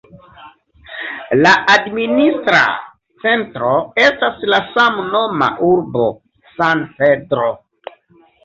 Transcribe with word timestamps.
La 1.41 1.51
administra 1.73 2.61
centro 3.25 3.75
estas 4.05 4.41
la 4.55 4.63
samnoma 4.73 5.51
urbo 5.69 6.09
San 6.57 6.83
Pedro. 6.99 7.51